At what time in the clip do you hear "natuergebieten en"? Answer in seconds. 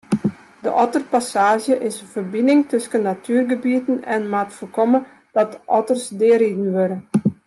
3.01-4.29